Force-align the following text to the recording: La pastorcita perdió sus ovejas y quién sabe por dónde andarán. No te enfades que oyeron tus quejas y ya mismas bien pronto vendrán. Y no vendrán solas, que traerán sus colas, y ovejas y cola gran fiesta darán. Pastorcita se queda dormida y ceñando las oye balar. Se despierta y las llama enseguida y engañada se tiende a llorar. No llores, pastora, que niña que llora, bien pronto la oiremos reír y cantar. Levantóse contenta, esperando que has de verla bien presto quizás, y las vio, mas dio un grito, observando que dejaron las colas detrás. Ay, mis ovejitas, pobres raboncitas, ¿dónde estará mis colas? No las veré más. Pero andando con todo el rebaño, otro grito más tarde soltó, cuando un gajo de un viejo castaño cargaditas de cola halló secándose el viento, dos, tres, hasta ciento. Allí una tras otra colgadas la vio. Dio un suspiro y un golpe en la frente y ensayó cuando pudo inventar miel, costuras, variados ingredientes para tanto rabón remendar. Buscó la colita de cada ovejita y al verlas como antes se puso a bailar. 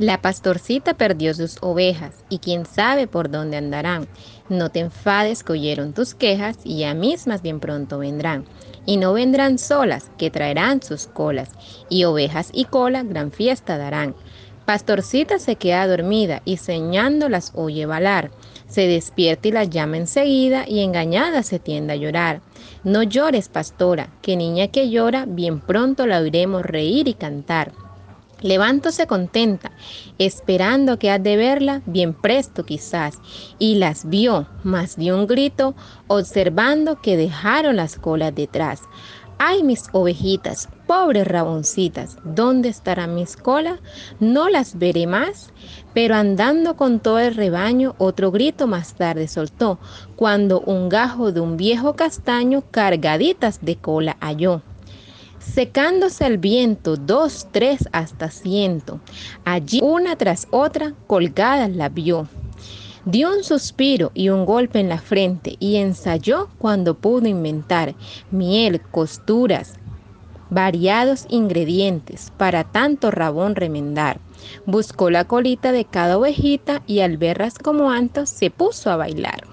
La 0.00 0.20
pastorcita 0.20 0.94
perdió 0.94 1.34
sus 1.34 1.58
ovejas 1.60 2.24
y 2.28 2.40
quién 2.40 2.66
sabe 2.66 3.06
por 3.06 3.30
dónde 3.30 3.58
andarán. 3.58 4.08
No 4.48 4.68
te 4.70 4.80
enfades 4.80 5.44
que 5.44 5.52
oyeron 5.52 5.92
tus 5.92 6.14
quejas 6.16 6.58
y 6.64 6.78
ya 6.78 6.94
mismas 6.94 7.42
bien 7.42 7.60
pronto 7.60 7.98
vendrán. 7.98 8.44
Y 8.86 8.96
no 8.96 9.12
vendrán 9.12 9.56
solas, 9.56 10.10
que 10.18 10.30
traerán 10.30 10.82
sus 10.82 11.06
colas, 11.06 11.50
y 11.88 12.04
ovejas 12.04 12.50
y 12.52 12.64
cola 12.64 13.04
gran 13.04 13.30
fiesta 13.30 13.78
darán. 13.78 14.16
Pastorcita 14.66 15.38
se 15.38 15.54
queda 15.54 15.86
dormida 15.86 16.42
y 16.44 16.56
ceñando 16.56 17.28
las 17.28 17.52
oye 17.54 17.86
balar. 17.86 18.32
Se 18.66 18.88
despierta 18.88 19.46
y 19.46 19.52
las 19.52 19.70
llama 19.70 19.98
enseguida 19.98 20.64
y 20.66 20.80
engañada 20.80 21.44
se 21.44 21.60
tiende 21.60 21.92
a 21.92 21.96
llorar. 21.96 22.40
No 22.82 23.04
llores, 23.04 23.48
pastora, 23.48 24.08
que 24.22 24.36
niña 24.36 24.68
que 24.68 24.90
llora, 24.90 25.24
bien 25.28 25.60
pronto 25.60 26.04
la 26.08 26.18
oiremos 26.18 26.62
reír 26.62 27.06
y 27.06 27.14
cantar. 27.14 27.83
Levantóse 28.40 29.06
contenta, 29.06 29.72
esperando 30.18 30.98
que 30.98 31.10
has 31.10 31.22
de 31.22 31.36
verla 31.36 31.82
bien 31.86 32.14
presto 32.14 32.64
quizás, 32.64 33.18
y 33.58 33.76
las 33.76 34.08
vio, 34.08 34.46
mas 34.62 34.96
dio 34.96 35.16
un 35.16 35.26
grito, 35.26 35.74
observando 36.08 37.00
que 37.00 37.16
dejaron 37.16 37.76
las 37.76 37.96
colas 37.96 38.34
detrás. 38.34 38.82
Ay, 39.38 39.64
mis 39.64 39.84
ovejitas, 39.92 40.68
pobres 40.86 41.26
raboncitas, 41.26 42.18
¿dónde 42.24 42.68
estará 42.68 43.08
mis 43.08 43.36
colas? 43.36 43.80
No 44.20 44.48
las 44.48 44.78
veré 44.78 45.06
más. 45.06 45.50
Pero 45.92 46.14
andando 46.14 46.76
con 46.76 47.00
todo 47.00 47.18
el 47.18 47.34
rebaño, 47.34 47.94
otro 47.98 48.30
grito 48.30 48.66
más 48.66 48.94
tarde 48.94 49.26
soltó, 49.26 49.78
cuando 50.16 50.60
un 50.60 50.88
gajo 50.88 51.32
de 51.32 51.40
un 51.40 51.56
viejo 51.56 51.94
castaño 51.94 52.62
cargaditas 52.70 53.58
de 53.60 53.76
cola 53.76 54.16
halló 54.20 54.62
secándose 55.44 56.26
el 56.26 56.38
viento, 56.38 56.96
dos, 56.96 57.48
tres, 57.52 57.88
hasta 57.92 58.30
ciento. 58.30 59.00
Allí 59.44 59.80
una 59.82 60.16
tras 60.16 60.46
otra 60.50 60.94
colgadas 61.06 61.70
la 61.70 61.88
vio. 61.88 62.28
Dio 63.04 63.30
un 63.36 63.44
suspiro 63.44 64.10
y 64.14 64.30
un 64.30 64.46
golpe 64.46 64.80
en 64.80 64.88
la 64.88 64.98
frente 64.98 65.56
y 65.60 65.76
ensayó 65.76 66.48
cuando 66.58 66.94
pudo 66.94 67.28
inventar 67.28 67.94
miel, 68.30 68.80
costuras, 68.80 69.74
variados 70.48 71.26
ingredientes 71.28 72.32
para 72.38 72.64
tanto 72.64 73.10
rabón 73.10 73.56
remendar. 73.56 74.20
Buscó 74.64 75.10
la 75.10 75.24
colita 75.24 75.72
de 75.72 75.84
cada 75.84 76.16
ovejita 76.16 76.82
y 76.86 77.00
al 77.00 77.18
verlas 77.18 77.58
como 77.58 77.90
antes 77.90 78.30
se 78.30 78.50
puso 78.50 78.90
a 78.90 78.96
bailar. 78.96 79.44